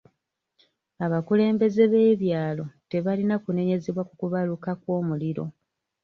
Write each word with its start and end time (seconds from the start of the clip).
Abakulembeze 1.05 1.83
b'ebyalo 1.91 2.65
tebalina 2.89 3.35
kunenyezebwa 3.43 4.03
ku 4.07 4.13
kubaluka 4.21 4.71
kw'omuliro. 4.81 5.45